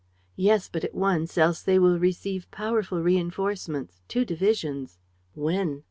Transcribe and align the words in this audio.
"Yes, 0.35 0.67
but 0.67 0.83
at 0.83 0.95
once, 0.95 1.37
else 1.37 1.61
they 1.61 1.77
will 1.77 1.99
receive 1.99 2.49
powerful 2.49 3.03
reinforcements, 3.03 4.01
two 4.07 4.25
divisions." 4.25 4.97
"When?" 5.35 5.79